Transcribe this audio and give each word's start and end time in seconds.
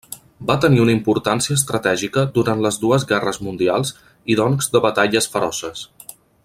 Va 0.51 0.53
tenir 0.61 0.79
una 0.85 0.93
importància 0.95 1.57
estratègica 1.59 2.23
durant 2.39 2.65
les 2.67 2.81
dues 2.87 3.07
guerres 3.13 3.41
mundials 3.49 3.95
i 4.35 4.39
doncs 4.41 4.75
de 4.77 4.83
batalles 4.87 5.33
feroces. 5.37 5.89